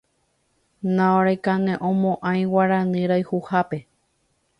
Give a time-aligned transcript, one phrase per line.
[0.99, 3.83] Naorekaneʼõmoʼãi Guarani rayhupápe.